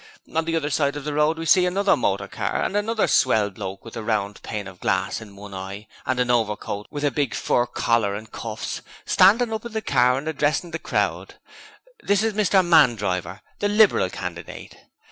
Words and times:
On 0.33 0.45
the 0.45 0.55
other 0.55 0.71
side 0.71 0.95
of 0.95 1.03
the 1.03 1.13
road 1.13 1.37
we 1.37 1.45
see 1.45 1.63
another 1.67 1.95
motor 1.95 2.27
car 2.27 2.63
and 2.63 2.75
another 2.75 3.05
swell 3.05 3.51
bloke 3.51 3.85
with 3.85 3.95
a 3.95 4.01
round 4.01 4.41
pane 4.41 4.67
of 4.67 4.79
glass 4.79 5.21
in 5.21 5.35
one 5.35 5.53
eye 5.53 5.85
and 6.07 6.19
a 6.19 6.27
overcoat 6.27 6.87
with 6.89 7.03
a 7.05 7.11
big 7.11 7.35
fur 7.35 7.67
collar 7.67 8.15
and 8.15 8.31
cuffs, 8.31 8.81
standing 9.05 9.53
up 9.53 9.63
in 9.63 9.73
the 9.73 9.81
car 9.83 10.17
and 10.17 10.27
addressin' 10.27 10.71
the 10.71 10.79
crowd. 10.79 11.35
This 12.01 12.23
is 12.23 12.33
Mr 12.33 12.65
Mandriver, 12.65 13.41
the 13.59 13.67
Liberal 13.69 14.09
candidate. 14.09 14.75